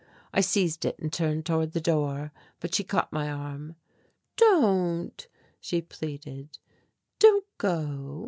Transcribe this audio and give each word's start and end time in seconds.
I 0.33 0.41
seized 0.41 0.83
it 0.83 0.97
and 0.97 1.13
turned 1.13 1.45
toward 1.45 1.73
the 1.73 1.79
door, 1.79 2.31
but 2.59 2.73
she 2.73 2.83
caught 2.83 3.13
my 3.13 3.29
arm. 3.31 3.75
"Don't," 4.35 5.27
she 5.59 5.79
pleaded, 5.83 6.57
"don't 7.19 7.45
go. 7.59 8.19